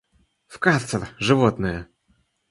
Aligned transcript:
В 0.47 0.57
карцер! 0.57 1.15
Животное! 1.19 1.87